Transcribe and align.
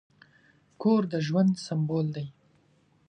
کور 0.81 1.01
د 1.11 1.13
ژوند 1.27 1.51
سمبول 1.65 2.07
دی. 2.15 2.25